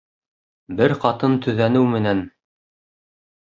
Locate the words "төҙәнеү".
1.43-1.85